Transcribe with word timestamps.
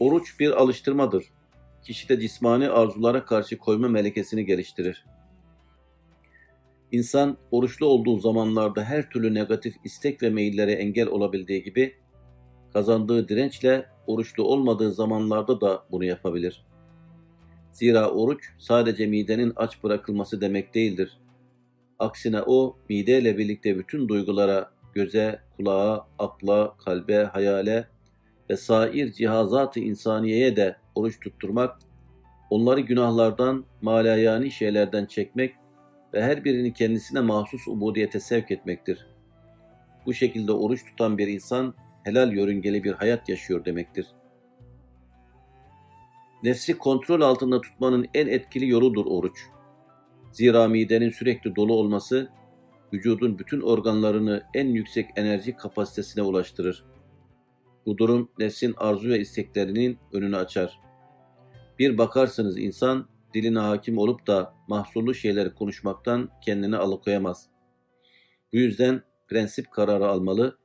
Oruç 0.00 0.40
bir 0.40 0.50
alıştırmadır. 0.50 1.24
Kişide 1.82 2.20
cismani 2.20 2.68
arzulara 2.68 3.24
karşı 3.24 3.58
koyma 3.58 3.88
melekesini 3.88 4.46
geliştirir. 4.46 5.04
İnsan 6.92 7.36
oruçlu 7.50 7.86
olduğu 7.86 8.18
zamanlarda 8.18 8.84
her 8.84 9.10
türlü 9.10 9.34
negatif 9.34 9.74
istek 9.84 10.22
ve 10.22 10.30
meyillere 10.30 10.72
engel 10.72 11.08
olabildiği 11.08 11.62
gibi 11.62 11.94
kazandığı 12.72 13.28
dirençle 13.28 13.86
oruçlu 14.06 14.44
olmadığı 14.44 14.92
zamanlarda 14.92 15.60
da 15.60 15.84
bunu 15.90 16.04
yapabilir. 16.04 16.66
Zira 17.72 18.10
oruç 18.10 18.44
sadece 18.58 19.06
midenin 19.06 19.52
aç 19.56 19.82
bırakılması 19.82 20.40
demek 20.40 20.74
değildir. 20.74 21.18
Aksine 21.98 22.42
o 22.42 22.76
mideyle 22.88 23.38
birlikte 23.38 23.78
bütün 23.78 24.08
duygulara, 24.08 24.70
göze, 24.94 25.40
kulağa, 25.56 26.06
akla, 26.18 26.76
kalbe, 26.76 27.24
hayale 27.24 27.88
ve 28.50 28.56
sair 28.56 29.12
cihazat-ı 29.12 29.80
insaniyeye 29.80 30.56
de 30.56 30.76
oruç 30.94 31.20
tutturmak, 31.20 31.78
onları 32.50 32.80
günahlardan, 32.80 33.64
malayani 33.82 34.50
şeylerden 34.50 35.06
çekmek 35.06 35.54
ve 36.14 36.22
her 36.22 36.44
birini 36.44 36.72
kendisine 36.72 37.20
mahsus 37.20 37.68
ubudiyete 37.68 38.20
sevk 38.20 38.50
etmektir. 38.50 39.06
Bu 40.06 40.14
şekilde 40.14 40.52
oruç 40.52 40.84
tutan 40.84 41.18
bir 41.18 41.28
insan 41.28 41.74
helal 42.04 42.32
yörüngeli 42.32 42.84
bir 42.84 42.92
hayat 42.92 43.28
yaşıyor 43.28 43.64
demektir. 43.64 44.06
Nefsi 46.42 46.78
kontrol 46.78 47.20
altında 47.20 47.60
tutmanın 47.60 48.08
en 48.14 48.26
etkili 48.26 48.68
yoludur 48.68 49.06
oruç. 49.06 49.38
Zira 50.32 50.68
midenin 50.68 51.10
sürekli 51.10 51.56
dolu 51.56 51.74
olması 51.74 52.30
vücudun 52.92 53.38
bütün 53.38 53.60
organlarını 53.60 54.42
en 54.54 54.66
yüksek 54.66 55.10
enerji 55.16 55.56
kapasitesine 55.56 56.22
ulaştırır. 56.22 56.84
Bu 57.86 57.98
durum 57.98 58.30
nefsin 58.38 58.74
arzu 58.76 59.08
ve 59.08 59.20
isteklerinin 59.20 59.98
önünü 60.12 60.36
açar. 60.36 60.80
Bir 61.78 61.98
bakarsınız 61.98 62.58
insan 62.58 63.08
diline 63.34 63.58
hakim 63.58 63.98
olup 63.98 64.26
da 64.26 64.54
mahsurlu 64.68 65.14
şeyleri 65.14 65.54
konuşmaktan 65.54 66.30
kendini 66.44 66.76
alıkoyamaz. 66.76 67.48
Bu 68.52 68.56
yüzden 68.56 69.02
prensip 69.28 69.70
kararı 69.70 70.06
almalı. 70.08 70.58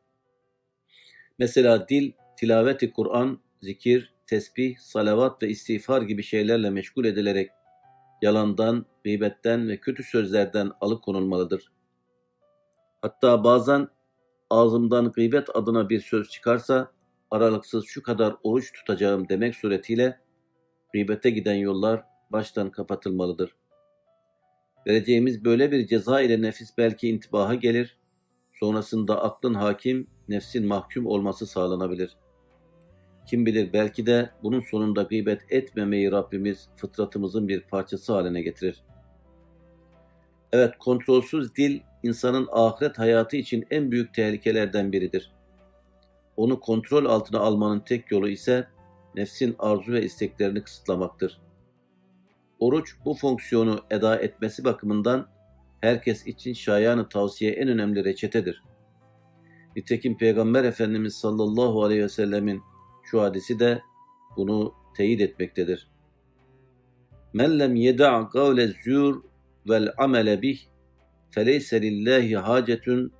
Mesela 1.39 1.87
dil, 1.87 2.11
tilaveti 2.37 2.91
Kur'an, 2.91 3.39
zikir, 3.61 4.13
tesbih, 4.27 4.77
salavat 4.77 5.43
ve 5.43 5.49
istiğfar 5.49 6.01
gibi 6.01 6.23
şeylerle 6.23 6.69
meşgul 6.69 7.05
edilerek 7.05 7.51
yalandan, 8.21 8.85
gıybetten 9.03 9.67
ve 9.69 9.77
kötü 9.77 10.03
sözlerden 10.03 10.71
alıkonulmalıdır. 10.81 11.71
Hatta 13.01 13.43
bazen 13.43 13.87
ağzımdan 14.49 15.11
gıybet 15.11 15.55
adına 15.55 15.89
bir 15.89 15.99
söz 15.99 16.29
çıkarsa 16.29 16.91
aralıksız 17.35 17.85
şu 17.85 18.03
kadar 18.03 18.35
oruç 18.43 18.71
tutacağım 18.73 19.29
demek 19.29 19.55
suretiyle 19.55 20.19
gıybete 20.93 21.29
giden 21.29 21.55
yollar 21.55 22.03
baştan 22.31 22.69
kapatılmalıdır. 22.69 23.55
Vereceğimiz 24.87 25.45
böyle 25.45 25.71
bir 25.71 25.87
ceza 25.87 26.21
ile 26.21 26.41
nefis 26.41 26.77
belki 26.77 27.09
intibaha 27.09 27.55
gelir, 27.55 27.97
sonrasında 28.53 29.23
aklın 29.23 29.53
hakim, 29.53 30.07
nefsin 30.29 30.67
mahkum 30.67 31.05
olması 31.05 31.47
sağlanabilir. 31.47 32.17
Kim 33.27 33.45
bilir 33.45 33.73
belki 33.73 34.05
de 34.05 34.29
bunun 34.43 34.59
sonunda 34.59 35.03
gıybet 35.03 35.41
etmemeyi 35.49 36.11
Rabbimiz 36.11 36.69
fıtratımızın 36.75 37.47
bir 37.47 37.61
parçası 37.61 38.13
haline 38.13 38.41
getirir. 38.41 38.83
Evet 40.51 40.77
kontrolsüz 40.79 41.55
dil 41.55 41.79
insanın 42.03 42.47
ahiret 42.51 42.99
hayatı 42.99 43.37
için 43.37 43.65
en 43.71 43.91
büyük 43.91 44.13
tehlikelerden 44.13 44.91
biridir. 44.91 45.34
Onu 46.37 46.59
kontrol 46.59 47.05
altına 47.05 47.39
almanın 47.39 47.79
tek 47.79 48.11
yolu 48.11 48.29
ise 48.29 48.67
nefsin 49.15 49.55
arzu 49.59 49.91
ve 49.91 50.03
isteklerini 50.03 50.63
kısıtlamaktır. 50.63 51.41
Oruç 52.59 52.95
bu 53.05 53.13
fonksiyonu 53.13 53.79
eda 53.89 54.15
etmesi 54.15 54.63
bakımından 54.63 55.27
herkes 55.81 56.27
için 56.27 56.53
şayanı 56.53 57.09
tavsiye 57.09 57.51
en 57.51 57.67
önemli 57.67 58.05
reçetedir. 58.05 58.63
Nitekim 59.75 60.17
Peygamber 60.17 60.63
Efendimiz 60.63 61.15
sallallahu 61.15 61.83
aleyhi 61.83 62.03
ve 62.03 62.09
sellemin 62.09 62.61
şu 63.03 63.21
hadisi 63.21 63.59
de 63.59 63.81
bunu 64.37 64.73
teyit 64.97 65.21
etmektedir. 65.21 65.89
Men 67.33 67.59
lem 67.59 67.75
yeda' 67.75 68.29
kavle 68.29 68.67
zür 68.67 69.15
vel 69.69 69.89
amele 69.97 70.41
bih 70.41 70.59
feleyse 71.31 71.81
lillahi 71.81 72.37
hacetun 72.37 73.11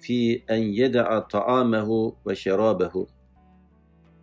fi 0.00 0.44
en 0.48 0.62
yeda'a 0.62 1.28
ta'amehu 1.28 2.16
ve 2.26 2.36
şerabehu. 2.36 3.08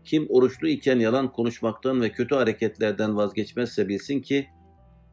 Kim 0.03 0.27
oruçlu 0.29 0.67
iken 0.67 0.99
yalan 0.99 1.31
konuşmaktan 1.31 2.01
ve 2.01 2.11
kötü 2.11 2.35
hareketlerden 2.35 3.17
vazgeçmezse 3.17 3.87
bilsin 3.87 4.21
ki 4.21 4.47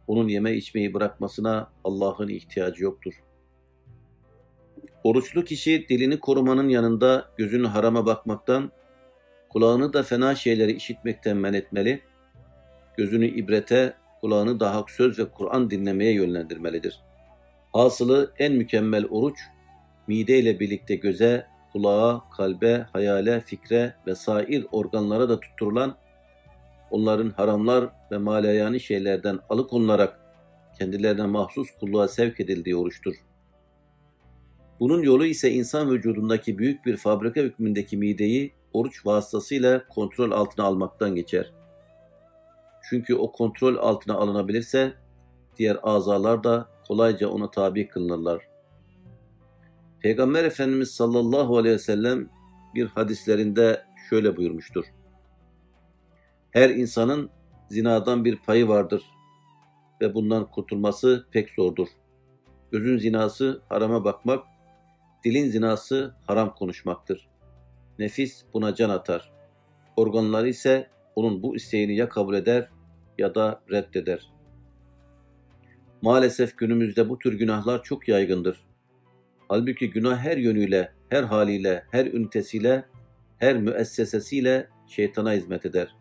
onun 0.06 0.28
yeme 0.28 0.54
içmeyi 0.54 0.94
bırakmasına 0.94 1.72
Allah'ın 1.84 2.28
ihtiyacı 2.28 2.84
yoktur. 2.84 3.14
Oruçlu 5.04 5.44
kişi 5.44 5.86
dilini 5.88 6.20
korumanın 6.20 6.68
yanında 6.68 7.28
gözünü 7.36 7.66
harama 7.66 8.06
bakmaktan, 8.06 8.72
kulağını 9.48 9.92
da 9.92 10.02
fena 10.02 10.34
şeyleri 10.34 10.72
işitmekten 10.72 11.36
men 11.36 11.52
etmeli, 11.52 12.02
gözünü 12.96 13.26
ibrete, 13.26 13.94
kulağını 14.20 14.60
da 14.60 14.74
hak 14.74 14.90
söz 14.90 15.18
ve 15.18 15.30
Kur'an 15.30 15.70
dinlemeye 15.70 16.12
yönlendirmelidir. 16.12 17.00
Hasılı 17.72 18.32
en 18.38 18.52
mükemmel 18.52 19.04
oruç, 19.10 19.38
mide 20.06 20.38
ile 20.38 20.60
birlikte 20.60 20.94
göze, 20.94 21.46
kulağa, 21.72 22.24
kalbe, 22.36 22.86
hayale, 22.92 23.40
fikre 23.40 23.94
ve 24.06 24.14
sair 24.14 24.66
organlara 24.72 25.28
da 25.28 25.40
tutturulan 25.40 25.96
onların 26.90 27.30
haramlar 27.30 27.88
ve 28.10 28.18
malayani 28.18 28.80
şeylerden 28.80 29.38
alıkonularak 29.48 30.20
kendilerine 30.78 31.26
mahsus 31.26 31.68
kulluğa 31.80 32.08
sevk 32.08 32.40
edildiği 32.40 32.76
oruçtur. 32.76 33.14
Bunun 34.80 35.02
yolu 35.02 35.26
ise 35.26 35.50
insan 35.50 35.90
vücudundaki 35.90 36.58
büyük 36.58 36.86
bir 36.86 36.96
fabrika 36.96 37.40
hükmündeki 37.40 37.96
mideyi 37.96 38.52
oruç 38.72 39.06
vasıtasıyla 39.06 39.88
kontrol 39.88 40.30
altına 40.30 40.66
almaktan 40.66 41.14
geçer. 41.14 41.52
Çünkü 42.90 43.14
o 43.14 43.32
kontrol 43.32 43.76
altına 43.76 44.14
alınabilirse 44.14 44.92
diğer 45.58 45.78
azalar 45.82 46.44
da 46.44 46.68
kolayca 46.88 47.28
ona 47.28 47.50
tabi 47.50 47.88
kılınırlar. 47.88 48.53
Peygamber 50.04 50.44
Efendimiz 50.44 50.90
sallallahu 50.90 51.58
aleyhi 51.58 51.74
ve 51.74 51.78
sellem 51.78 52.28
bir 52.74 52.86
hadislerinde 52.86 53.84
şöyle 54.10 54.36
buyurmuştur. 54.36 54.84
Her 56.50 56.70
insanın 56.70 57.30
zinadan 57.70 58.24
bir 58.24 58.36
payı 58.36 58.68
vardır 58.68 59.02
ve 60.00 60.14
bundan 60.14 60.50
kurtulması 60.50 61.26
pek 61.30 61.50
zordur. 61.50 61.88
Gözün 62.72 62.98
zinası 62.98 63.62
harama 63.68 64.04
bakmak, 64.04 64.44
dilin 65.24 65.50
zinası 65.50 66.14
haram 66.26 66.54
konuşmaktır. 66.54 67.28
Nefis 67.98 68.44
buna 68.54 68.74
can 68.74 68.90
atar. 68.90 69.32
Organları 69.96 70.48
ise 70.48 70.90
onun 71.16 71.42
bu 71.42 71.56
isteğini 71.56 71.96
ya 71.96 72.08
kabul 72.08 72.34
eder 72.34 72.68
ya 73.18 73.34
da 73.34 73.62
reddeder. 73.70 74.32
Maalesef 76.02 76.56
günümüzde 76.56 77.08
bu 77.08 77.18
tür 77.18 77.38
günahlar 77.38 77.82
çok 77.82 78.08
yaygındır. 78.08 78.73
Halbuki 79.48 79.90
günah 79.90 80.18
her 80.18 80.36
yönüyle, 80.36 80.92
her 81.08 81.22
haliyle, 81.22 81.84
her 81.90 82.06
ünitesiyle, 82.06 82.84
her 83.38 83.56
müessesesiyle 83.56 84.68
şeytana 84.86 85.32
hizmet 85.32 85.66
eder. 85.66 85.96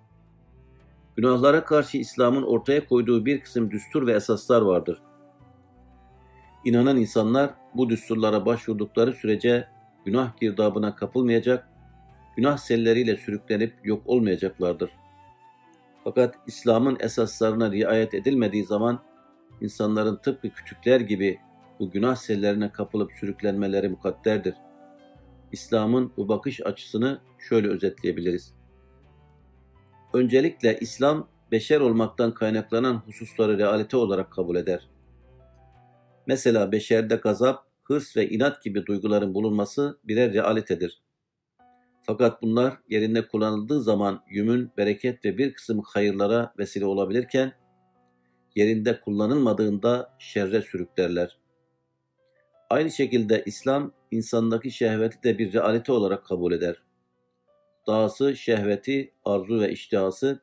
Günahlara 1.16 1.66
karşı 1.66 1.98
İslam'ın 1.98 2.44
ortaya 2.44 2.88
koyduğu 2.88 3.26
bir 3.26 3.42
kısım 3.42 3.72
düstur 3.72 4.08
ve 4.08 4.14
esaslar 4.14 4.62
vardır. 4.62 5.02
İnanan 6.66 6.98
insanlar 6.98 7.54
bu 7.74 7.90
düsturlara 7.90 8.46
başvurdukları 8.46 9.14
sürece 9.14 9.68
günah 10.06 10.38
girdabına 10.38 10.96
kapılmayacak, 10.96 11.70
günah 12.36 12.58
selleriyle 12.58 13.16
sürüklenip 13.16 13.74
yok 13.84 14.02
olmayacaklardır. 14.06 14.90
Fakat 16.04 16.36
İslam'ın 16.48 16.98
esaslarına 17.00 17.72
riayet 17.72 18.14
edilmediği 18.14 18.66
zaman 18.66 19.00
insanların 19.62 20.16
tıpkı 20.16 20.50
küçükler 20.50 21.02
gibi 21.02 21.40
bu 21.84 21.92
günah 21.92 22.16
sellerine 22.16 22.72
kapılıp 22.72 23.12
sürüklenmeleri 23.12 23.90
mukadderdir. 23.90 24.56
İslam'ın 25.52 26.14
bu 26.18 26.28
bakış 26.28 26.62
açısını 26.62 27.20
şöyle 27.50 27.68
özetleyebiliriz. 27.68 28.54
Öncelikle 30.14 30.78
İslam 30.80 31.28
beşer 31.52 31.80
olmaktan 31.80 32.34
kaynaklanan 32.34 32.96
hususları 32.96 33.58
realite 33.58 33.98
olarak 33.98 34.32
kabul 34.32 34.56
eder. 34.56 34.90
Mesela 36.28 36.72
beşerde 36.72 37.16
gazap, 37.16 37.66
hırs 37.84 38.18
ve 38.18 38.30
inat 38.30 38.64
gibi 38.64 38.86
duyguların 38.86 39.34
bulunması 39.34 40.00
birer 40.04 40.34
realitedir. 40.34 41.02
Fakat 42.02 42.42
bunlar 42.42 42.78
yerinde 42.90 43.28
kullanıldığı 43.28 43.82
zaman 43.82 44.24
yümün, 44.30 44.72
bereket 44.78 45.26
ve 45.26 45.38
bir 45.38 45.54
kısım 45.54 45.82
hayırlara 45.86 46.54
vesile 46.60 46.86
olabilirken, 46.86 47.54
yerinde 48.56 49.02
kullanılmadığında 49.02 50.16
şerre 50.20 50.62
sürüklerler. 50.62 51.43
Aynı 52.74 52.92
şekilde 52.92 53.44
İslam, 53.46 53.92
insandaki 54.12 54.72
şehveti 54.72 55.24
de 55.24 55.38
bir 55.38 55.54
realite 55.54 55.92
olarak 55.92 56.26
kabul 56.26 56.52
eder. 56.52 56.84
Dahası 57.88 58.36
şehveti, 58.36 59.14
arzu 59.26 59.60
ve 59.60 59.72
iştihası, 59.72 60.42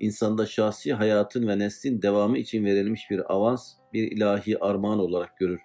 insanda 0.00 0.46
şahsi 0.46 0.92
hayatın 0.92 1.48
ve 1.48 1.58
neslin 1.58 2.02
devamı 2.02 2.38
için 2.38 2.64
verilmiş 2.64 3.10
bir 3.10 3.34
avans, 3.34 3.74
bir 3.92 4.12
ilahi 4.12 4.64
armağan 4.64 4.98
olarak 4.98 5.38
görür. 5.38 5.60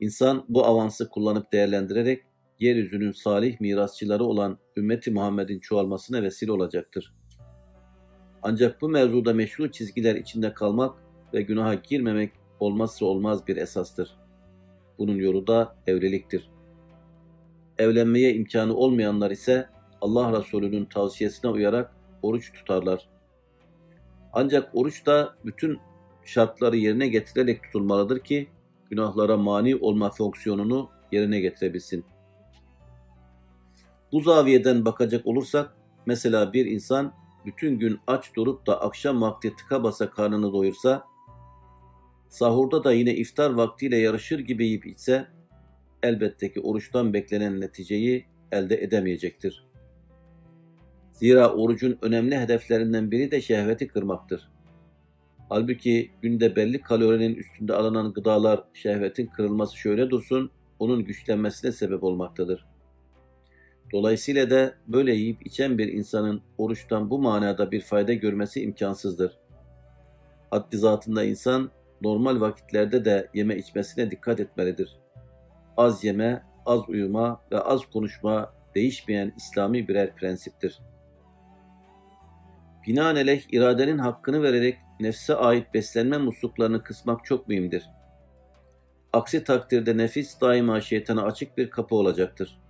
İnsan 0.00 0.44
bu 0.48 0.64
avansı 0.64 1.08
kullanıp 1.08 1.52
değerlendirerek 1.52 2.22
yeryüzünün 2.58 3.12
salih 3.12 3.60
mirasçıları 3.60 4.24
olan 4.24 4.58
ümmeti 4.76 5.10
Muhammed'in 5.10 5.60
çoğalmasına 5.60 6.22
vesile 6.22 6.52
olacaktır. 6.52 7.14
Ancak 8.42 8.80
bu 8.80 8.88
mevzuda 8.88 9.32
meşru 9.32 9.70
çizgiler 9.70 10.14
içinde 10.14 10.54
kalmak 10.54 10.96
ve 11.34 11.42
günaha 11.42 11.82
girmemek 11.82 12.32
olmazsa 12.60 13.06
olmaz 13.06 13.46
bir 13.46 13.56
esastır. 13.56 14.23
Bunun 14.98 15.16
yolu 15.16 15.46
da 15.46 15.76
evliliktir. 15.86 16.50
Evlenmeye 17.78 18.34
imkanı 18.34 18.74
olmayanlar 18.76 19.30
ise 19.30 19.68
Allah 20.00 20.38
Resulü'nün 20.38 20.84
tavsiyesine 20.84 21.50
uyarak 21.50 21.96
oruç 22.22 22.52
tutarlar. 22.52 23.08
Ancak 24.32 24.70
oruç 24.74 25.06
da 25.06 25.34
bütün 25.44 25.78
şartları 26.24 26.76
yerine 26.76 27.08
getirerek 27.08 27.62
tutulmalıdır 27.62 28.18
ki 28.20 28.48
günahlara 28.90 29.36
mani 29.36 29.76
olma 29.76 30.10
fonksiyonunu 30.10 30.90
yerine 31.12 31.40
getirebilsin. 31.40 32.04
Bu 34.12 34.20
zaviyeden 34.20 34.84
bakacak 34.84 35.26
olursak, 35.26 35.76
mesela 36.06 36.52
bir 36.52 36.66
insan 36.66 37.14
bütün 37.46 37.78
gün 37.78 38.00
aç 38.06 38.34
durup 38.36 38.66
da 38.66 38.80
akşam 38.80 39.22
vakti 39.22 39.56
tıka 39.56 39.82
basa 39.82 40.10
karnını 40.10 40.52
doyursa, 40.52 41.04
sahurda 42.34 42.84
da 42.84 42.92
yine 42.92 43.14
iftar 43.14 43.50
vaktiyle 43.50 43.96
yarışır 43.96 44.38
gibi 44.38 44.66
yiyip 44.66 44.86
içse, 44.86 45.26
elbette 46.02 46.52
ki 46.52 46.60
oruçtan 46.60 47.14
beklenen 47.14 47.60
neticeyi 47.60 48.26
elde 48.52 48.82
edemeyecektir. 48.82 49.66
Zira 51.12 51.54
orucun 51.54 51.98
önemli 52.02 52.38
hedeflerinden 52.38 53.10
biri 53.10 53.30
de 53.30 53.40
şehveti 53.40 53.88
kırmaktır. 53.88 54.48
Halbuki 55.48 56.10
günde 56.22 56.56
belli 56.56 56.80
kalorinin 56.80 57.34
üstünde 57.34 57.74
alınan 57.74 58.12
gıdalar 58.12 58.64
şehvetin 58.72 59.26
kırılması 59.26 59.76
şöyle 59.76 60.10
dursun, 60.10 60.50
onun 60.78 61.04
güçlenmesine 61.04 61.72
sebep 61.72 62.04
olmaktadır. 62.04 62.66
Dolayısıyla 63.92 64.50
da 64.50 64.74
böyle 64.88 65.14
yiyip 65.14 65.46
içen 65.46 65.78
bir 65.78 65.92
insanın 65.92 66.42
oruçtan 66.58 67.10
bu 67.10 67.18
manada 67.18 67.70
bir 67.70 67.80
fayda 67.80 68.12
görmesi 68.14 68.62
imkansızdır. 68.62 69.38
Haddi 70.50 70.76
zatında 70.76 71.24
insan 71.24 71.70
normal 72.04 72.40
vakitlerde 72.40 73.04
de 73.04 73.28
yeme 73.34 73.56
içmesine 73.56 74.10
dikkat 74.10 74.40
etmelidir. 74.40 74.96
Az 75.76 76.04
yeme, 76.04 76.42
az 76.66 76.88
uyuma 76.88 77.40
ve 77.52 77.60
az 77.60 77.80
konuşma 77.92 78.54
değişmeyen 78.74 79.32
İslami 79.36 79.88
birer 79.88 80.14
prensiptir. 80.14 80.78
Binaenaleyh 82.86 83.42
iradenin 83.52 83.98
hakkını 83.98 84.42
vererek 84.42 84.78
nefse 85.00 85.34
ait 85.34 85.74
beslenme 85.74 86.18
musluklarını 86.18 86.82
kısmak 86.82 87.24
çok 87.24 87.48
mühimdir. 87.48 87.84
Aksi 89.12 89.44
takdirde 89.44 89.96
nefis 89.96 90.40
daima 90.40 90.80
şeytana 90.80 91.22
açık 91.22 91.58
bir 91.58 91.70
kapı 91.70 91.94
olacaktır. 91.94 92.60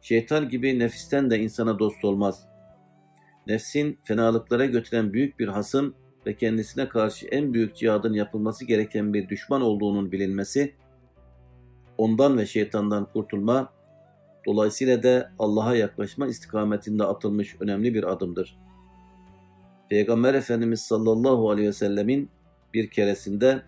Şeytan 0.00 0.48
gibi 0.48 0.78
nefisten 0.78 1.30
de 1.30 1.38
insana 1.38 1.78
dost 1.78 2.04
olmaz. 2.04 2.46
Nefsin 3.46 3.98
fenalıklara 4.04 4.64
götüren 4.64 5.12
büyük 5.12 5.38
bir 5.38 5.48
hasım 5.48 5.94
ve 6.25 6.35
kendisine 6.35 6.89
karşı 6.89 7.27
en 7.27 7.53
büyük 7.53 7.75
cihadın 7.75 8.13
yapılması 8.13 8.65
gereken 8.65 9.13
bir 9.13 9.29
düşman 9.29 9.61
olduğunun 9.61 10.11
bilinmesi, 10.11 10.75
ondan 11.97 12.37
ve 12.37 12.45
şeytandan 12.45 13.05
kurtulma, 13.05 13.73
dolayısıyla 14.45 15.03
da 15.03 15.31
Allah'a 15.39 15.75
yaklaşma 15.75 16.27
istikametinde 16.27 17.03
atılmış 17.03 17.55
önemli 17.59 17.93
bir 17.93 18.11
adımdır. 18.11 18.57
Peygamber 19.89 20.33
Efendimiz 20.33 20.81
sallallahu 20.81 21.51
aleyhi 21.51 21.67
ve 21.67 21.73
sellemin 21.73 22.29
bir 22.73 22.89
keresinde 22.89 23.61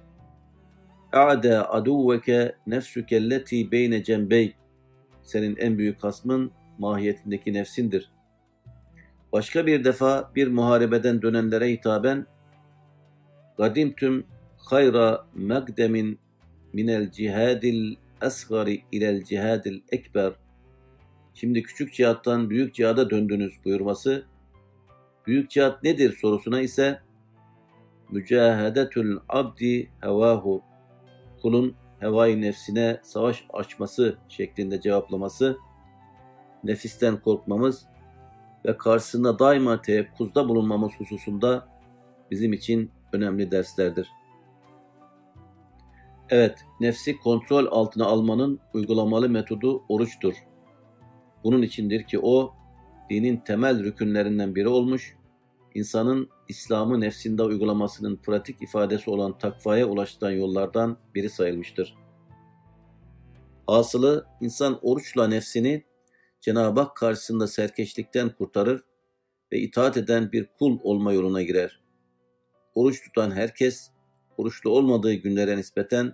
اَعْدَى 1.12 1.62
عَدُوَّكَ 1.62 2.54
نَفْسُكَ 2.68 3.10
الَّتِي 3.10 3.70
بَيْنَ 3.70 4.04
جَنْبَيْكَ 4.04 4.54
senin 5.24 5.56
en 5.58 5.78
büyük 5.78 6.04
hasmın 6.04 6.52
mahiyetindeki 6.78 7.54
nefsindir. 7.54 8.12
Başka 9.34 9.66
bir 9.66 9.84
defa 9.84 10.32
bir 10.36 10.48
muharebeden 10.48 11.22
dönenlere 11.22 11.72
hitaben 11.72 12.26
Gadimtüm 13.57 14.27
hayra 14.57 15.27
megdemin 15.35 16.19
minel 16.73 17.11
cihadil 17.11 17.97
asgari 18.21 18.83
ilel 18.93 19.25
cihadil 19.25 19.81
ekber 19.93 20.33
Şimdi 21.35 21.63
küçük 21.63 21.95
cihattan 21.95 22.51
büyük 22.51 22.75
cihada 22.75 23.11
döndünüz 23.11 23.53
buyurması. 23.65 24.25
Büyük 25.27 25.51
cihat 25.51 25.83
nedir 25.83 26.17
sorusuna 26.21 26.61
ise 26.61 27.01
mücahedetül 28.11 29.19
abdi 29.29 29.91
hevahu. 30.01 30.63
Kulun 31.43 31.75
hevai 32.01 32.41
nefsine 32.41 33.01
savaş 33.03 33.45
açması 33.53 34.19
şeklinde 34.29 34.81
cevaplaması, 34.81 35.59
nefisten 36.65 37.21
korkmamız 37.21 37.87
ve 38.65 38.77
karşısında 38.77 39.39
daima 39.39 39.83
teyakkuzda 39.83 40.49
bulunmamız 40.49 40.93
hususunda 40.99 41.69
bizim 42.31 42.53
için 42.53 42.91
önemli 43.13 43.51
derslerdir. 43.51 44.09
Evet, 46.31 46.65
nefsi 46.81 47.19
kontrol 47.19 47.67
altına 47.71 48.07
almanın 48.07 48.61
uygulamalı 48.75 49.29
metodu 49.29 49.83
oruçtur. 49.89 50.35
Bunun 51.45 51.63
içindir 51.63 52.03
ki 52.03 52.19
o, 52.23 52.55
dinin 53.11 53.37
temel 53.37 53.85
rükünlerinden 53.85 54.55
biri 54.55 54.69
olmuş, 54.69 55.17
insanın 55.75 56.29
İslam'ı 56.49 57.01
nefsinde 57.01 57.43
uygulamasının 57.43 58.17
pratik 58.17 58.63
ifadesi 58.63 59.11
olan 59.11 59.39
takvaya 59.39 59.87
ulaştıran 59.87 60.31
yollardan 60.31 60.97
biri 61.15 61.31
sayılmıştır. 61.31 61.95
Asılı 63.67 64.27
insan 64.41 64.79
oruçla 64.83 65.29
nefsini 65.29 65.85
Cenab-ı 66.41 66.81
Hak 66.81 66.97
karşısında 66.97 67.47
serkeşlikten 67.47 68.31
kurtarır 68.31 68.85
ve 69.53 69.59
itaat 69.59 69.97
eden 69.97 70.33
bir 70.33 70.47
kul 70.59 70.79
olma 70.83 71.13
yoluna 71.13 71.43
girer. 71.43 71.82
Oruç 72.75 73.03
tutan 73.03 73.31
herkes 73.31 73.91
oruçlu 74.37 74.71
olmadığı 74.71 75.15
günlere 75.15 75.57
nispeten 75.57 76.13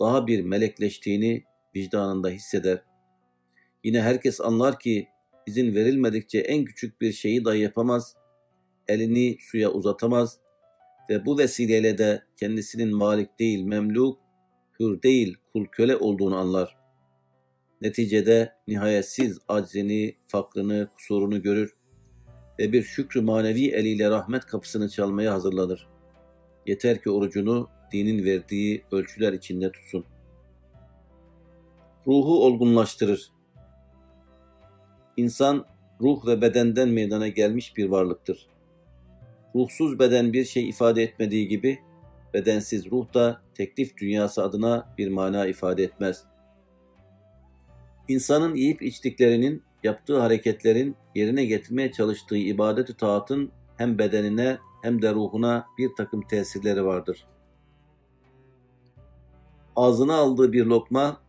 daha 0.00 0.26
bir 0.26 0.40
melekleştiğini 0.40 1.44
vicdanında 1.76 2.28
hisseder. 2.28 2.82
Yine 3.84 4.02
herkes 4.02 4.40
anlar 4.40 4.78
ki 4.78 5.08
izin 5.46 5.74
verilmedikçe 5.74 6.38
en 6.38 6.64
küçük 6.64 7.00
bir 7.00 7.12
şeyi 7.12 7.44
dahi 7.44 7.58
yapamaz 7.58 8.16
elini 8.88 9.36
suya 9.40 9.70
uzatamaz 9.70 10.38
ve 11.10 11.26
bu 11.26 11.38
vesileyle 11.38 11.98
de 11.98 12.22
kendisinin 12.36 12.96
malik 12.96 13.38
değil 13.38 13.64
memluk, 13.64 14.18
hür 14.80 15.02
değil 15.02 15.36
kul 15.52 15.66
köle 15.66 15.96
olduğunu 15.96 16.36
anlar. 16.36 16.76
Neticede 17.80 18.52
nihayetsiz 18.68 19.38
aczini, 19.48 20.16
fakrını, 20.26 20.88
kusurunu 20.96 21.42
görür 21.42 21.77
ve 22.58 22.72
bir 22.72 22.82
şükrü 22.82 23.20
manevi 23.20 23.70
eliyle 23.70 24.10
rahmet 24.10 24.46
kapısını 24.46 24.88
çalmaya 24.88 25.32
hazırlanır. 25.32 25.88
Yeter 26.66 27.02
ki 27.02 27.10
orucunu 27.10 27.68
dinin 27.92 28.24
verdiği 28.24 28.84
ölçüler 28.92 29.32
içinde 29.32 29.72
tutsun. 29.72 30.04
Ruhu 32.06 32.44
olgunlaştırır. 32.44 33.32
İnsan 35.16 35.66
ruh 36.00 36.26
ve 36.26 36.42
bedenden 36.42 36.88
meydana 36.88 37.28
gelmiş 37.28 37.76
bir 37.76 37.88
varlıktır. 37.88 38.46
Ruhsuz 39.54 39.98
beden 39.98 40.32
bir 40.32 40.44
şey 40.44 40.68
ifade 40.68 41.02
etmediği 41.02 41.48
gibi 41.48 41.78
bedensiz 42.34 42.90
ruh 42.90 43.14
da 43.14 43.40
teklif 43.54 43.96
dünyası 43.96 44.42
adına 44.42 44.94
bir 44.98 45.08
mana 45.08 45.46
ifade 45.46 45.82
etmez. 45.82 46.24
İnsanın 48.08 48.54
yiyip 48.54 48.82
içtiklerinin, 48.82 49.62
yaptığı 49.82 50.20
hareketlerin 50.20 50.96
yerine 51.14 51.44
getirmeye 51.44 51.92
çalıştığı 51.92 52.36
ibadet-ü 52.36 52.96
taatın 52.96 53.50
hem 53.76 53.98
bedenine 53.98 54.58
hem 54.82 55.02
de 55.02 55.14
ruhuna 55.14 55.66
bir 55.78 55.90
takım 55.96 56.22
tesirleri 56.22 56.84
vardır. 56.84 57.26
Ağzına 59.76 60.14
aldığı 60.14 60.52
bir 60.52 60.64
lokma 60.64 61.20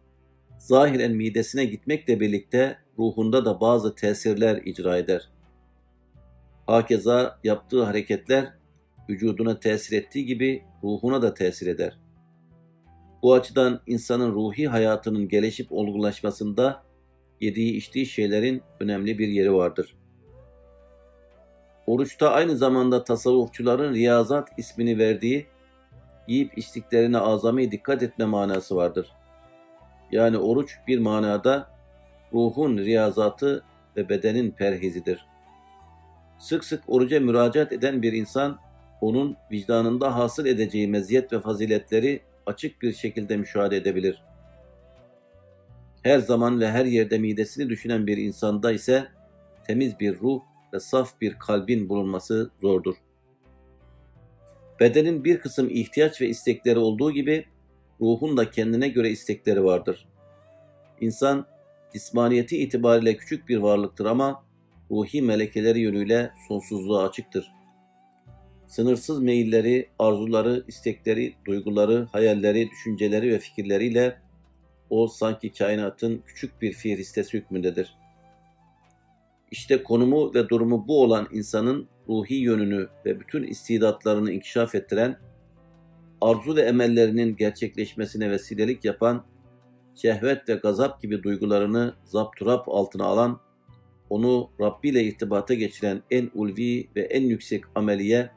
zahiren 0.57 1.11
midesine 1.11 1.65
gitmekle 1.65 2.19
birlikte 2.19 2.77
ruhunda 2.99 3.45
da 3.45 3.61
bazı 3.61 3.95
tesirler 3.95 4.61
icra 4.65 4.97
eder. 4.97 5.29
Hakeza 6.67 7.39
yaptığı 7.43 7.83
hareketler 7.83 8.53
vücuduna 9.09 9.59
tesir 9.59 9.97
ettiği 9.97 10.25
gibi 10.25 10.63
ruhuna 10.83 11.21
da 11.21 11.33
tesir 11.33 11.67
eder. 11.67 11.99
Bu 13.21 13.33
açıdan 13.33 13.81
insanın 13.87 14.33
ruhi 14.33 14.67
hayatının 14.67 15.27
gelişip 15.27 15.71
olgunlaşmasında 15.71 16.83
yediği 17.41 17.75
içtiği 17.75 18.05
şeylerin 18.05 18.62
önemli 18.79 19.19
bir 19.19 19.27
yeri 19.27 19.53
vardır. 19.53 19.96
Oruçta 21.88 22.31
aynı 22.31 22.58
zamanda 22.58 23.03
tasavvufçuların 23.03 23.93
riyazat 23.93 24.50
ismini 24.58 24.98
verdiği 24.98 25.48
yiyip 26.27 26.58
içtiklerine 26.58 27.17
azami 27.17 27.72
dikkat 27.72 28.03
etme 28.03 28.25
manası 28.25 28.75
vardır. 28.75 29.12
Yani 30.12 30.38
oruç 30.38 30.77
bir 30.88 31.00
manada 31.00 31.72
ruhun 32.34 32.77
riyazatı 32.77 33.63
ve 33.98 34.10
bedenin 34.10 34.51
perhizidir. 34.51 35.25
Sık 36.39 36.63
sık 36.63 36.84
oruca 36.88 37.19
müracaat 37.19 37.72
eden 37.72 38.01
bir 38.01 38.13
insan, 38.13 38.60
onun 39.01 39.38
vicdanında 39.51 40.15
hasıl 40.15 40.46
edeceği 40.46 40.88
meziyet 40.88 41.34
ve 41.34 41.39
faziletleri 41.39 42.22
açık 42.46 42.81
bir 42.81 42.93
şekilde 42.93 43.38
müşahede 43.38 43.77
edebilir. 43.77 44.24
Her 46.03 46.19
zaman 46.19 46.59
ve 46.59 46.71
her 46.71 46.85
yerde 46.85 47.17
midesini 47.17 47.69
düşünen 47.69 48.07
bir 48.07 48.17
insanda 48.17 48.71
ise 48.71 49.07
temiz 49.67 49.99
bir 49.99 50.19
ruh 50.19 50.41
ve 50.73 50.79
saf 50.79 51.21
bir 51.21 51.33
kalbin 51.39 51.89
bulunması 51.89 52.51
zordur. 52.61 52.95
Bedenin 54.79 55.23
bir 55.23 55.39
kısım 55.39 55.69
ihtiyaç 55.69 56.21
ve 56.21 56.27
istekleri 56.27 56.79
olduğu 56.79 57.11
gibi 57.11 57.45
ruhun 58.01 58.37
da 58.37 58.51
kendine 58.51 58.87
göre 58.87 59.09
istekleri 59.09 59.63
vardır. 59.63 60.07
İnsan 61.01 61.45
cismaniyeti 61.93 62.57
itibariyle 62.57 63.17
küçük 63.17 63.49
bir 63.49 63.57
varlıktır 63.57 64.05
ama 64.05 64.43
ruhi 64.91 65.21
melekeleri 65.21 65.79
yönüyle 65.79 66.31
sonsuzluğa 66.47 67.07
açıktır. 67.07 67.51
Sınırsız 68.67 69.19
meyilleri, 69.19 69.89
arzuları, 69.99 70.63
istekleri, 70.67 71.35
duyguları, 71.45 72.07
hayalleri, 72.11 72.69
düşünceleri 72.69 73.31
ve 73.31 73.39
fikirleriyle 73.39 74.28
o 74.89 75.08
sanki 75.08 75.51
kainatın 75.51 76.24
küçük 76.25 76.62
bir 76.62 76.74
fiilistesi 76.74 77.38
hükmündedir. 77.38 77.98
İşte 79.51 79.84
konumu 79.84 80.34
ve 80.34 80.50
durumu 80.50 80.88
bu 80.88 81.03
olan 81.03 81.27
insanın 81.31 81.88
ruhi 82.10 82.36
yönünü 82.36 82.88
ve 83.05 83.19
bütün 83.19 83.43
istidatlarını 83.43 84.31
inkişaf 84.31 84.75
ettiren, 84.75 85.17
arzu 86.22 86.55
ve 86.55 86.62
emellerinin 86.62 87.36
gerçekleşmesine 87.36 88.31
vesilelik 88.31 88.86
yapan, 88.86 89.25
şehvet 89.96 90.50
ve 90.50 90.53
gazap 90.53 91.01
gibi 91.01 91.24
duygularını 91.24 91.93
zapturap 92.03 92.69
altına 92.69 93.05
alan, 93.05 93.39
onu 94.10 94.50
Rabbi 94.62 94.89
ile 94.89 95.03
irtibata 95.03 95.53
geçiren 95.53 96.01
en 96.12 96.29
ulvi 96.34 96.89
ve 96.96 97.01
en 97.01 97.24
yüksek 97.24 97.63
ameliye 97.75 98.29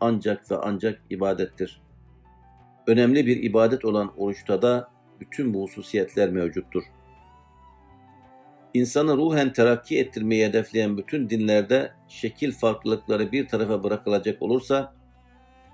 ancak 0.00 0.50
ve 0.50 0.56
ancak 0.56 1.02
ibadettir. 1.10 1.82
Önemli 2.86 3.26
bir 3.26 3.42
ibadet 3.42 3.84
olan 3.84 4.12
oruçta 4.16 4.62
da 4.62 4.93
bütün 5.24 5.54
bu 5.54 5.62
hususiyetler 5.62 6.30
mevcuttur. 6.30 6.84
İnsanı 8.74 9.16
ruhen 9.16 9.52
terakki 9.52 9.98
ettirmeyi 9.98 10.46
hedefleyen 10.46 10.98
bütün 10.98 11.30
dinlerde 11.30 11.92
şekil 12.08 12.52
farklılıkları 12.52 13.32
bir 13.32 13.48
tarafa 13.48 13.84
bırakılacak 13.84 14.42
olursa, 14.42 14.94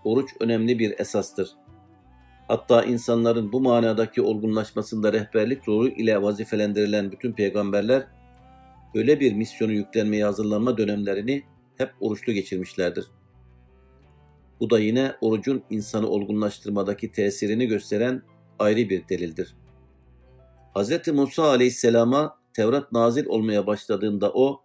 oruç 0.05 0.31
önemli 0.41 0.79
bir 0.79 1.01
esastır. 1.01 1.51
Hatta 2.49 2.85
insanların 2.85 3.53
bu 3.53 3.61
manadaki 3.61 4.23
olgunlaşmasında 4.23 5.13
rehberlik 5.13 5.69
rolü 5.69 5.95
ile 5.95 6.23
vazifelendirilen 6.23 7.13
bütün 7.13 7.33
peygamberler, 7.33 8.07
öyle 8.95 9.21
bir 9.21 9.33
misyonu 9.33 9.73
yüklenmeye 9.73 10.25
hazırlanma 10.25 10.79
dönemlerini 10.79 11.43
hep 11.79 11.91
oruçlu 12.01 12.33
geçirmişlerdir. 12.33 13.07
Bu 14.61 14.71
da 14.71 14.79
yine 14.79 15.13
orucun 15.21 15.63
insanı 15.71 16.09
olgunlaştırmadaki 16.09 17.13
tesirini 17.13 17.67
gösteren 17.67 18.23
ayrı 18.61 18.89
bir 18.91 19.09
delildir. 19.09 19.55
Hz. 20.77 21.09
Musa 21.09 21.43
aleyhisselama 21.43 22.41
Tevrat 22.53 22.93
nazil 22.93 23.27
olmaya 23.27 23.67
başladığında 23.67 24.33
o 24.33 24.63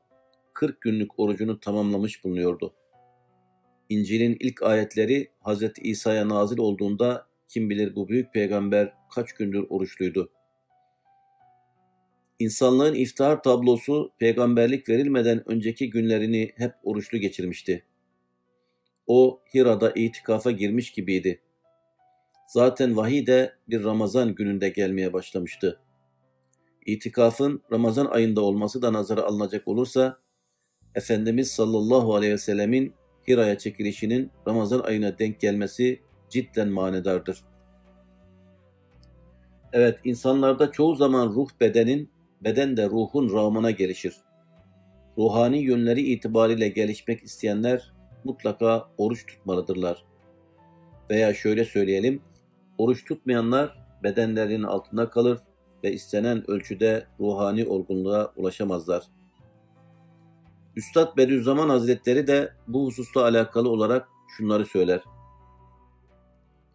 40 0.53 0.81
günlük 0.81 1.19
orucunu 1.19 1.59
tamamlamış 1.59 2.23
bulunuyordu. 2.23 2.73
İncil'in 3.89 4.37
ilk 4.39 4.63
ayetleri 4.63 5.31
Hz. 5.45 5.63
İsa'ya 5.81 6.29
nazil 6.29 6.57
olduğunda 6.57 7.27
kim 7.47 7.69
bilir 7.69 7.95
bu 7.95 8.07
büyük 8.09 8.33
peygamber 8.33 8.93
kaç 9.15 9.33
gündür 9.33 9.65
oruçluydu. 9.69 10.31
İnsanlığın 12.39 12.93
iftihar 12.93 13.43
tablosu 13.43 14.11
peygamberlik 14.19 14.89
verilmeden 14.89 15.49
önceki 15.49 15.89
günlerini 15.89 16.51
hep 16.55 16.73
oruçlu 16.83 17.17
geçirmişti. 17.17 17.85
O 19.07 19.41
Hira'da 19.53 19.91
itikafa 19.91 20.51
girmiş 20.51 20.91
gibiydi. 20.91 21.41
Zaten 22.47 22.97
vahiy 22.97 23.27
de 23.27 23.53
bir 23.69 23.83
Ramazan 23.83 24.35
gününde 24.35 24.69
gelmeye 24.69 25.13
başlamıştı. 25.13 25.79
İtikafın 26.85 27.63
Ramazan 27.71 28.05
ayında 28.05 28.41
olması 28.41 28.81
da 28.81 28.93
nazara 28.93 29.21
alınacak 29.21 29.67
olursa, 29.67 30.17
Efendimiz 30.95 31.51
sallallahu 31.51 32.15
aleyhi 32.15 32.33
ve 32.33 32.37
sellemin 32.37 32.93
Hira'ya 33.27 33.57
çekilişinin 33.57 34.31
Ramazan 34.47 34.79
ayına 34.79 35.19
denk 35.19 35.39
gelmesi 35.39 36.01
cidden 36.29 36.69
manedardır. 36.69 37.43
Evet, 39.73 39.99
insanlarda 40.03 40.71
çoğu 40.71 40.95
zaman 40.95 41.27
ruh 41.29 41.49
bedenin, 41.61 42.09
beden 42.41 42.77
de 42.77 42.89
ruhun 42.89 43.33
rağmına 43.33 43.71
gelişir. 43.71 44.15
Ruhani 45.17 45.57
yönleri 45.57 46.01
itibariyle 46.01 46.67
gelişmek 46.67 47.23
isteyenler 47.23 47.93
mutlaka 48.23 48.89
oruç 48.97 49.25
tutmalıdırlar. 49.25 50.05
Veya 51.09 51.33
şöyle 51.33 51.65
söyleyelim, 51.65 52.21
oruç 52.77 53.05
tutmayanlar 53.05 53.85
bedenlerinin 54.03 54.63
altında 54.63 55.09
kalır 55.09 55.39
ve 55.83 55.93
istenen 55.93 56.51
ölçüde 56.51 57.07
ruhani 57.19 57.65
olgunluğa 57.65 58.33
ulaşamazlar. 58.35 59.03
Üstad 60.75 61.17
Bediüzzaman 61.17 61.69
Hazretleri 61.69 62.27
de 62.27 62.53
bu 62.67 62.85
hususla 62.85 63.23
alakalı 63.23 63.69
olarak 63.69 64.07
şunları 64.37 64.65
söyler. 64.65 65.01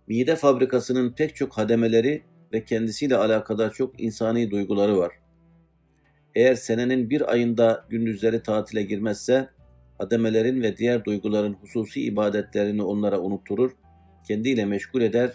Mide 0.07 0.37
fabrikasının 0.37 1.12
pek 1.12 1.37
çok 1.37 1.52
hademeleri 1.52 2.23
ve 2.52 2.64
kendisiyle 2.64 3.16
alakadar 3.16 3.73
çok 3.73 4.00
insani 4.00 4.50
duyguları 4.50 4.99
var. 4.99 5.12
Eğer 6.35 6.54
senenin 6.54 7.11
bir 7.11 7.33
ayında 7.33 7.87
gündüzleri 7.90 8.42
tatile 8.42 8.83
girmezse, 8.83 9.49
hademelerin 9.99 10.62
ve 10.62 10.76
diğer 10.76 11.04
duyguların 11.04 11.52
hususi 11.52 12.02
ibadetlerini 12.02 12.83
onlara 12.83 13.21
unutturur, 13.21 13.71
kendiyle 14.28 14.64
meşgul 14.64 15.02
eder, 15.02 15.33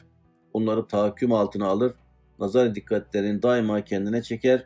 onları 0.56 0.88
tahakküm 0.88 1.32
altına 1.32 1.68
alır 1.68 1.94
nazar 2.40 2.76
dikkatlerini 2.76 3.44
daima 3.44 3.82
kendine 3.84 4.22
çeker, 4.22 4.66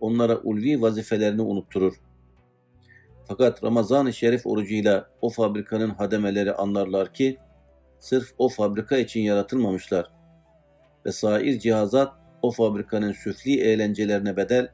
onlara 0.00 0.36
ulvi 0.36 0.82
vazifelerini 0.82 1.42
unutturur. 1.42 2.00
Fakat 3.28 3.64
Ramazan-ı 3.64 4.12
Şerif 4.12 4.46
orucuyla 4.46 5.10
o 5.20 5.30
fabrikanın 5.30 5.90
hademeleri 5.90 6.52
anlarlar 6.54 7.12
ki, 7.12 7.36
sırf 7.98 8.34
o 8.38 8.48
fabrika 8.48 8.98
için 8.98 9.20
yaratılmamışlar. 9.20 10.10
Ve 11.06 11.12
sair 11.12 11.58
cihazat 11.58 12.12
o 12.42 12.50
fabrikanın 12.50 13.12
süfli 13.12 13.60
eğlencelerine 13.60 14.36
bedel, 14.36 14.68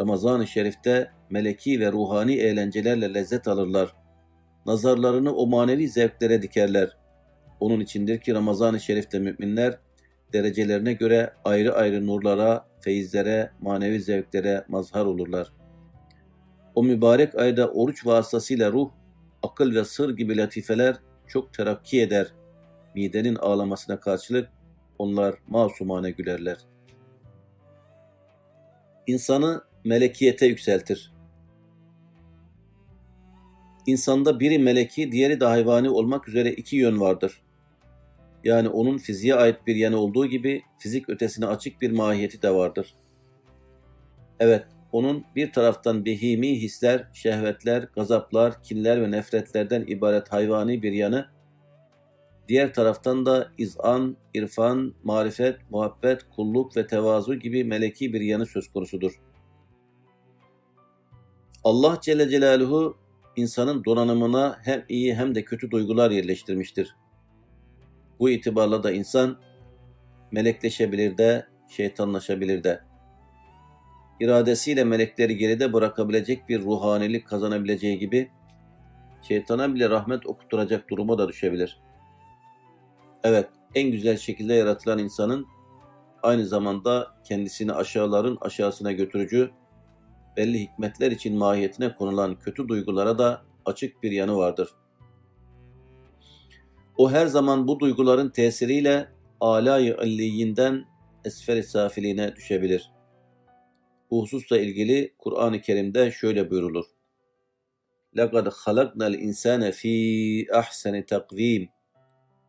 Ramazan-ı 0.00 0.46
Şerif'te 0.46 1.10
meleki 1.30 1.80
ve 1.80 1.92
ruhani 1.92 2.34
eğlencelerle 2.34 3.14
lezzet 3.14 3.48
alırlar. 3.48 3.94
Nazarlarını 4.66 5.34
o 5.34 5.46
manevi 5.46 5.88
zevklere 5.88 6.42
dikerler. 6.42 6.96
Onun 7.60 7.80
içindir 7.80 8.18
ki 8.20 8.34
Ramazan-ı 8.34 8.80
Şerif'te 8.80 9.18
müminler 9.18 9.78
derecelerine 10.32 10.92
göre 10.92 11.32
ayrı 11.44 11.74
ayrı 11.74 12.06
nurlara, 12.06 12.66
feyizlere, 12.80 13.50
manevi 13.60 14.00
zevklere 14.00 14.64
mazhar 14.68 15.04
olurlar. 15.04 15.52
O 16.74 16.82
mübarek 16.82 17.34
ayda 17.34 17.70
oruç 17.70 18.06
vasıtasıyla 18.06 18.72
ruh, 18.72 18.90
akıl 19.42 19.74
ve 19.74 19.84
sır 19.84 20.16
gibi 20.16 20.36
latifeler 20.36 20.96
çok 21.26 21.54
terakki 21.54 22.02
eder. 22.02 22.32
Midenin 22.94 23.34
ağlamasına 23.34 24.00
karşılık 24.00 24.48
onlar 24.98 25.34
masumane 25.48 26.10
gülerler. 26.10 26.56
İnsanı 29.06 29.64
melekiyete 29.84 30.46
yükseltir. 30.46 31.12
İnsanda 33.86 34.40
biri 34.40 34.58
meleki, 34.58 35.12
diğeri 35.12 35.40
de 35.40 35.44
hayvani 35.44 35.90
olmak 35.90 36.28
üzere 36.28 36.52
iki 36.52 36.76
yön 36.76 37.00
vardır. 37.00 37.42
Yani 38.44 38.68
onun 38.68 38.98
fiziğe 38.98 39.34
ait 39.34 39.66
bir 39.66 39.76
yanı 39.76 39.96
olduğu 39.96 40.26
gibi 40.26 40.62
fizik 40.78 41.08
ötesine 41.08 41.46
açık 41.46 41.80
bir 41.80 41.90
mahiyeti 41.90 42.42
de 42.42 42.50
vardır. 42.54 42.94
Evet, 44.40 44.66
onun 44.92 45.24
bir 45.36 45.52
taraftan 45.52 46.04
behimi 46.04 46.60
hisler, 46.60 47.08
şehvetler, 47.12 47.88
gazaplar, 47.94 48.62
kinler 48.62 49.02
ve 49.02 49.10
nefretlerden 49.10 49.84
ibaret 49.86 50.32
hayvani 50.32 50.82
bir 50.82 50.92
yanı, 50.92 51.26
diğer 52.48 52.74
taraftan 52.74 53.26
da 53.26 53.52
izan, 53.58 54.16
irfan, 54.34 54.94
marifet, 55.04 55.56
muhabbet, 55.70 56.20
kulluk 56.36 56.76
ve 56.76 56.86
tevazu 56.86 57.34
gibi 57.34 57.64
meleki 57.64 58.12
bir 58.12 58.20
yanı 58.20 58.46
söz 58.46 58.72
konusudur. 58.72 59.20
Allah 61.64 61.98
Celle 62.02 62.28
Celaluhu 62.28 62.96
insanın 63.36 63.84
donanımına 63.84 64.58
hem 64.62 64.84
iyi 64.88 65.14
hem 65.14 65.34
de 65.34 65.44
kötü 65.44 65.70
duygular 65.70 66.10
yerleştirmiştir. 66.10 66.96
Bu 68.20 68.30
itibarla 68.30 68.82
da 68.82 68.92
insan 68.92 69.36
melekleşebilir 70.32 71.18
de, 71.18 71.46
şeytanlaşabilir 71.68 72.64
de. 72.64 72.80
İradesiyle 74.20 74.84
melekleri 74.84 75.36
geride 75.36 75.72
bırakabilecek 75.72 76.48
bir 76.48 76.62
ruhanilik 76.62 77.26
kazanabileceği 77.26 77.98
gibi, 77.98 78.30
şeytana 79.22 79.74
bile 79.74 79.90
rahmet 79.90 80.26
okutturacak 80.26 80.90
duruma 80.90 81.18
da 81.18 81.28
düşebilir. 81.28 81.80
Evet, 83.24 83.48
en 83.74 83.90
güzel 83.90 84.16
şekilde 84.16 84.54
yaratılan 84.54 84.98
insanın 84.98 85.46
aynı 86.22 86.46
zamanda 86.46 87.14
kendisini 87.24 87.72
aşağıların 87.72 88.38
aşağısına 88.40 88.92
götürücü, 88.92 89.50
belli 90.36 90.60
hikmetler 90.60 91.10
için 91.10 91.38
mahiyetine 91.38 91.94
konulan 91.94 92.38
kötü 92.38 92.68
duygulara 92.68 93.18
da 93.18 93.42
açık 93.64 94.02
bir 94.02 94.10
yanı 94.10 94.36
vardır. 94.36 94.68
O 97.00 97.10
her 97.10 97.26
zaman 97.26 97.68
bu 97.68 97.80
duyguların 97.80 98.30
tesiriyle 98.30 99.08
alay-ı 99.40 99.98
alliyinden 99.98 100.84
esferi 101.24 101.62
safiline 101.62 102.36
düşebilir. 102.36 102.90
Bu 104.10 104.22
hususla 104.22 104.58
ilgili 104.58 105.14
Kur'an-ı 105.18 105.60
Kerim'de 105.60 106.10
şöyle 106.10 106.50
buyurulur. 106.50 106.84
لَقَدْ 108.16 108.48
خَلَقْنَا 108.48 109.06
الْاِنْسَانَ 109.12 109.62
ف۪ي 109.80 109.96
اَحْسَنِ 110.60 110.94
تَقْو۪يمٍ 111.12 111.68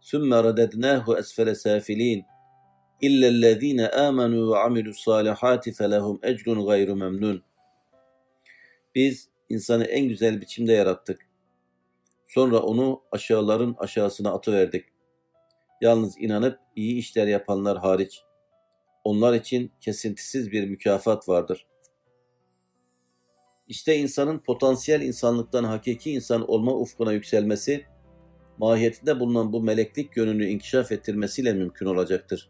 ثُمَّ 0.10 0.32
رَدَدْنَاهُ 0.48 1.06
أَسْفَلَ 1.22 1.50
سَافِل۪ينَ 1.66 2.20
اِلَّا 3.08 3.28
الَّذ۪ينَ 3.36 3.80
آمَنُوا 4.08 4.44
وَعَمِلُوا 4.52 4.94
الصَّالِحَاتِ 4.98 5.64
فَلَهُمْ 5.80 6.16
اَجْرٌ 6.32 6.48
غَيْرُ 6.70 6.90
مَمْنُونَ 7.04 7.42
Biz 8.96 9.30
insanı 9.50 9.84
en 9.84 10.08
güzel 10.08 10.42
biçimde 10.42 10.74
yarattık 10.74 11.31
Sonra 12.34 12.60
onu 12.60 13.02
aşağıların 13.12 13.76
aşağısına 13.80 14.34
atıverdik. 14.34 14.86
Yalnız 15.82 16.18
inanıp 16.18 16.60
iyi 16.76 16.98
işler 16.98 17.28
yapanlar 17.28 17.78
hariç. 17.78 18.22
Onlar 19.04 19.34
için 19.34 19.72
kesintisiz 19.82 20.52
bir 20.52 20.70
mükafat 20.70 21.30
vardır. 21.30 21.68
İşte 23.68 23.98
insanın 23.98 24.40
potansiyel 24.40 25.02
insanlıktan 25.02 25.64
hakiki 25.64 26.12
insan 26.12 26.50
olma 26.52 26.76
ufkuna 26.76 27.14
yükselmesi, 27.14 27.86
mahiyetinde 28.58 29.20
bulunan 29.20 29.54
bu 29.54 29.62
meleklik 29.62 30.18
yönünü 30.18 30.46
inkişaf 30.46 30.92
ettirmesiyle 30.92 31.54
mümkün 31.54 31.86
olacaktır. 31.86 32.50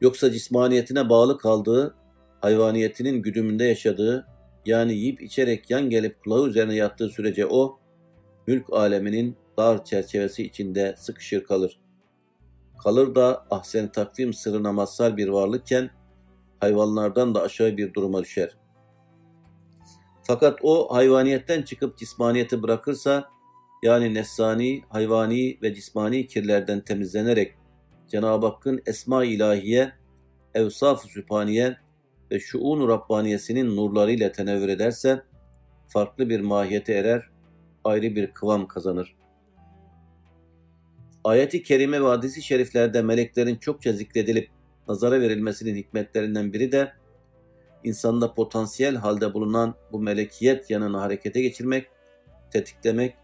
Yoksa 0.00 0.32
cismaniyetine 0.32 1.08
bağlı 1.08 1.38
kaldığı, 1.38 1.94
hayvaniyetinin 2.40 3.22
güdümünde 3.22 3.64
yaşadığı, 3.64 4.26
yani 4.66 4.92
yiyip 4.94 5.22
içerek 5.22 5.70
yan 5.70 5.90
gelip 5.90 6.22
kulağı 6.24 6.48
üzerine 6.48 6.74
yattığı 6.74 7.08
sürece 7.08 7.46
o, 7.46 7.78
mülk 8.46 8.72
aleminin 8.72 9.36
dar 9.58 9.84
çerçevesi 9.84 10.42
içinde 10.42 10.94
sıkışır 10.98 11.44
kalır. 11.44 11.80
Kalır 12.82 13.14
da 13.14 13.46
ahsen 13.50 13.92
takvim 13.92 14.32
sırrına 14.32 14.72
mazhar 14.72 15.16
bir 15.16 15.28
varlıkken, 15.28 15.90
hayvanlardan 16.60 17.34
da 17.34 17.42
aşağı 17.42 17.76
bir 17.76 17.94
duruma 17.94 18.22
düşer. 18.22 18.56
Fakat 20.22 20.58
o 20.62 20.94
hayvaniyetten 20.94 21.62
çıkıp 21.62 21.98
cismaniyeti 21.98 22.62
bırakırsa, 22.62 23.28
yani 23.82 24.14
nefsani, 24.14 24.82
hayvani 24.88 25.58
ve 25.62 25.74
cismani 25.74 26.26
kirlerden 26.26 26.80
temizlenerek 26.80 27.54
Cenab-ı 28.08 28.46
Hakk'ın 28.46 28.82
esma 28.86 29.24
ilahiye, 29.24 29.92
evsaf-ı 30.54 31.08
sübhaniye 31.08 31.76
ve 32.30 32.40
şuun-u 32.40 32.88
Rabbaniyesinin 32.88 33.76
nurlarıyla 33.76 34.32
tenevvür 34.32 34.68
ederse, 34.68 35.22
farklı 35.88 36.28
bir 36.28 36.40
mahiyete 36.40 36.92
erer, 36.92 37.30
ayrı 37.84 38.16
bir 38.16 38.30
kıvam 38.30 38.68
kazanır. 38.68 39.16
Ayeti 41.24 41.62
kerime 41.62 42.02
ve 42.02 42.06
hadisi 42.06 42.42
şeriflerde 42.42 43.02
meleklerin 43.02 43.56
çokça 43.56 43.92
zikredilip 43.92 44.50
nazara 44.88 45.20
verilmesinin 45.20 45.76
hikmetlerinden 45.76 46.52
biri 46.52 46.72
de 46.72 46.92
insanda 47.84 48.34
potansiyel 48.34 48.96
halde 48.96 49.34
bulunan 49.34 49.74
bu 49.92 50.00
melekiyet 50.00 50.70
yanını 50.70 50.96
harekete 50.96 51.42
geçirmek, 51.42 51.86
tetiklemek, 52.50 53.14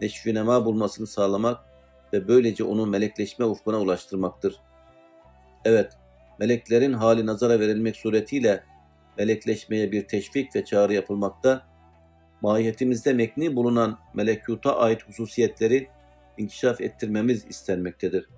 neşvinema 0.00 0.64
bulmasını 0.64 1.06
sağlamak 1.06 1.60
ve 2.12 2.28
böylece 2.28 2.64
onu 2.64 2.86
melekleşme 2.86 3.44
ufkuna 3.44 3.80
ulaştırmaktır. 3.80 4.60
Evet, 5.64 5.92
meleklerin 6.38 6.92
hali 6.92 7.26
nazara 7.26 7.60
verilmek 7.60 7.96
suretiyle 7.96 8.64
melekleşmeye 9.18 9.92
bir 9.92 10.08
teşvik 10.08 10.56
ve 10.56 10.64
çağrı 10.64 10.94
yapılmakta, 10.94 11.66
mahiyetimizde 12.40 13.12
mekni 13.12 13.56
bulunan 13.56 13.98
melekuta 14.14 14.76
ait 14.78 15.08
hususiyetleri 15.08 15.88
inkişaf 16.38 16.80
ettirmemiz 16.80 17.44
istenmektedir. 17.48 18.28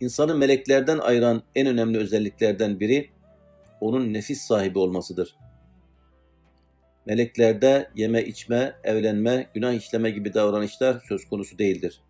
İnsanı 0.00 0.34
meleklerden 0.34 0.98
ayıran 0.98 1.42
en 1.54 1.66
önemli 1.66 1.98
özelliklerden 1.98 2.80
biri 2.80 3.10
onun 3.80 4.12
nefis 4.12 4.40
sahibi 4.40 4.78
olmasıdır. 4.78 5.36
Meleklerde 7.06 7.90
yeme 7.94 8.22
içme, 8.22 8.74
evlenme, 8.84 9.46
günah 9.54 9.72
işleme 9.72 10.10
gibi 10.10 10.34
davranışlar 10.34 11.02
söz 11.08 11.28
konusu 11.28 11.58
değildir. 11.58 12.00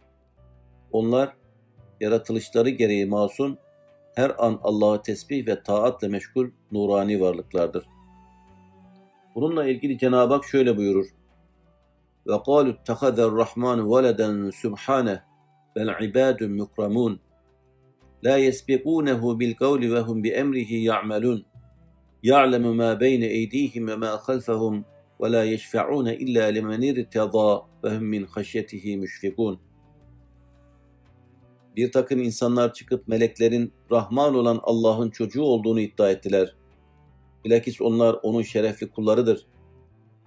Onlar 0.93 1.40
yaratılışları 2.02 2.70
gereği 2.70 3.06
masum, 3.06 3.58
her 4.16 4.32
an 4.38 4.60
Allah'ı 4.64 5.02
tesbih 5.02 5.48
ve 5.48 5.64
taatla 5.64 6.10
meşgul 6.10 6.48
nurani 6.72 7.22
varlıklardır. 7.22 7.86
Bununla 9.36 9.68
ilgili 9.68 9.98
Cenab-ı 9.98 10.34
Hak 10.34 10.46
şöyle 10.46 10.78
buyurur. 10.78 11.06
وَقَالُوا 12.28 12.74
اتَّخَذَ 12.78 13.18
الرَّحْمَانُ 13.28 13.80
وَلَدًا 13.94 14.28
سُبْحَانَهُ 14.62 15.20
بَلْ 15.76 15.90
عِبَادٌ 16.00 16.40
مُكْرَمُونَ 16.62 17.14
لَا 18.26 18.36
يَسْبِقُونَهُ 18.48 19.22
بِالْقَوْلِ 19.40 19.82
وَهُمْ 19.94 20.18
بِأَمْرِهِ 20.26 20.72
يَعْمَلُونَ 20.90 21.40
يَعْلَمُ 22.24 22.78
مَا 22.78 22.94
بَيْنَ 22.94 23.24
اَيْدِيهِمْ 23.38 23.84
وَمَا 23.90 24.12
خَلْفَهُمْ 24.26 24.76
وَلَا 25.20 25.44
يَشْفَعُونَ 25.54 26.08
إِلَّا 26.24 26.52
لِمَنِ 26.52 26.82
ارْتَضَى 26.90 27.50
وَهُمْ 27.84 28.04
مِنْ 28.14 28.26
خَشْيَتِهِ 28.34 28.86
مُشْفِقُونَ 29.02 29.56
bir 31.81 31.93
takım 31.93 32.23
insanlar 32.23 32.73
çıkıp 32.73 33.09
meleklerin 33.09 33.73
Rahman 33.91 34.35
olan 34.35 34.61
Allah'ın 34.63 35.11
çocuğu 35.11 35.43
olduğunu 35.43 35.81
iddia 35.81 36.11
ettiler. 36.11 36.55
Bilakis 37.45 37.81
onlar 37.81 38.17
onun 38.23 38.43
şerefli 38.43 38.91
kullarıdır. 38.91 39.47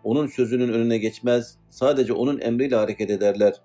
Onun 0.03 0.27
sözünün 0.27 0.73
önüne 0.73 0.97
geçmez, 0.97 1.57
sadece 1.69 2.13
onun 2.13 2.41
emriyle 2.41 2.75
hareket 2.75 3.09
ederler. 3.09 3.61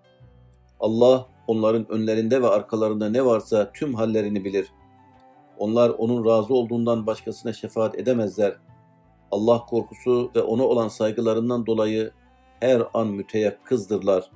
Allah 0.81 1.27
onların 1.47 1.93
önlerinde 1.93 2.43
ve 2.43 2.49
arkalarında 2.49 3.11
ne 3.11 3.25
varsa 3.25 3.73
tüm 3.73 3.95
hallerini 3.95 4.45
bilir. 4.45 4.67
Onlar 5.59 5.91
onun 5.91 6.25
razı 6.25 6.55
olduğundan 6.55 7.07
başkasına 7.07 7.53
şefaat 7.53 7.99
edemezler. 7.99 8.57
Allah 9.31 9.67
korkusu 9.67 10.31
ve 10.37 10.43
ona 10.43 10.63
olan 10.63 10.89
saygılarından 10.89 11.67
dolayı 11.67 12.11
her 12.61 12.83
an 12.95 13.07
müteyakkızdırlar. 13.07 14.31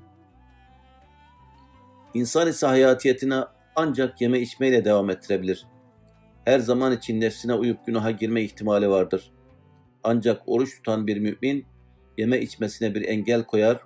İnsan 2.14 2.48
ise 2.48 2.66
hayatiyetine 2.66 3.40
ancak 3.76 4.20
yeme 4.20 4.40
içmeyle 4.40 4.84
devam 4.84 5.10
ettirebilir. 5.10 5.66
Her 6.44 6.58
zaman 6.58 6.96
için 6.96 7.20
nefsine 7.20 7.54
uyup 7.54 7.86
günaha 7.86 8.18
girme 8.18 8.42
ihtimali 8.42 8.88
vardır. 8.88 9.32
Ancak 10.04 10.42
oruç 10.46 10.76
tutan 10.76 11.06
bir 11.06 11.16
mümin 11.16 11.66
yeme 12.18 12.40
içmesine 12.40 12.94
bir 12.94 13.08
engel 13.08 13.44
koyar, 13.44 13.80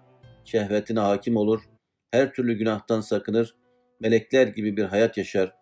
şehvetine 0.44 1.00
hakim 1.00 1.36
olur, 1.36 1.62
her 2.10 2.32
türlü 2.32 2.54
günahtan 2.54 3.00
sakınır, 3.00 3.54
melekler 4.00 4.46
gibi 4.46 4.76
bir 4.76 4.84
hayat 4.84 5.18
yaşar. 5.18 5.54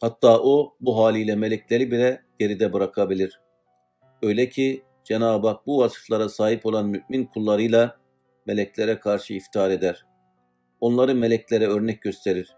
Hatta 0.00 0.40
o 0.42 0.76
bu 0.80 0.98
haliyle 0.98 1.36
melekleri 1.36 1.90
bile 1.90 2.22
geride 2.38 2.72
bırakabilir. 2.72 3.40
Öyle 4.22 4.48
ki 4.48 4.82
Cenab-ı 5.04 5.48
Hak 5.48 5.66
bu 5.66 5.78
vasıflara 5.78 6.28
sahip 6.28 6.66
olan 6.66 6.86
mümin 6.86 7.26
kullarıyla 7.26 7.96
meleklere 8.46 9.00
karşı 9.00 9.34
iftihar 9.34 9.70
eder. 9.70 10.07
Onları 10.80 11.14
meleklere 11.14 11.66
örnek 11.66 12.02
gösterir. 12.02 12.56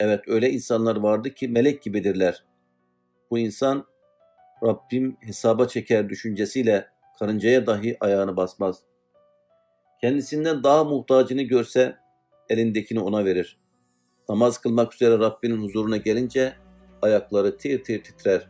Evet 0.00 0.20
öyle 0.26 0.50
insanlar 0.50 0.96
vardı 0.96 1.30
ki 1.30 1.48
melek 1.48 1.82
gibidirler. 1.82 2.44
Bu 3.30 3.38
insan 3.38 3.86
Rabbim 4.64 5.16
hesaba 5.20 5.68
çeker 5.68 6.08
düşüncesiyle 6.08 6.86
karıncaya 7.18 7.66
dahi 7.66 7.96
ayağını 8.00 8.36
basmaz. 8.36 8.82
Kendisinden 10.00 10.62
daha 10.62 10.84
muhtacını 10.84 11.42
görse 11.42 11.96
elindekini 12.48 13.00
ona 13.00 13.24
verir. 13.24 13.58
Namaz 14.28 14.58
kılmak 14.58 14.94
üzere 14.94 15.18
Rabbinin 15.18 15.62
huzuruna 15.62 15.96
gelince 15.96 16.52
ayakları 17.02 17.56
tir 17.56 17.84
tir 17.84 18.02
titrer. 18.02 18.48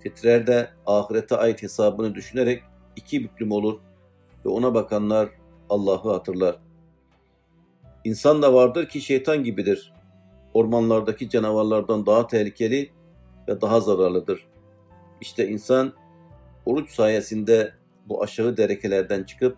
Titrer 0.00 0.46
de 0.46 0.70
ahirete 0.86 1.36
ait 1.36 1.62
hesabını 1.62 2.14
düşünerek 2.14 2.62
iki 2.96 3.24
büklüm 3.24 3.52
olur 3.52 3.80
ve 4.44 4.48
ona 4.48 4.74
bakanlar 4.74 5.28
Allah'ı 5.68 6.12
hatırlar. 6.12 6.58
İnsan 8.04 8.42
da 8.42 8.54
vardır 8.54 8.88
ki 8.88 9.00
şeytan 9.00 9.44
gibidir. 9.44 9.92
Ormanlardaki 10.54 11.30
canavarlardan 11.30 12.06
daha 12.06 12.26
tehlikeli 12.26 12.90
ve 13.48 13.60
daha 13.60 13.80
zararlıdır. 13.80 14.46
İşte 15.20 15.48
insan 15.48 15.92
oruç 16.66 16.90
sayesinde 16.90 17.72
bu 18.08 18.22
aşağı 18.22 18.56
derekelerden 18.56 19.22
çıkıp 19.22 19.56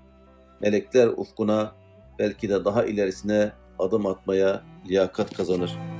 melekler 0.61 1.09
ufkuna 1.09 1.75
belki 2.19 2.49
de 2.49 2.65
daha 2.65 2.85
ilerisine 2.85 3.53
adım 3.79 4.07
atmaya 4.07 4.63
liyakat 4.89 5.37
kazanır.'' 5.37 5.92